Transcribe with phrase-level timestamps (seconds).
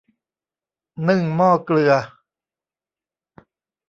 [1.09, 1.93] นึ่งหม้อเกลือ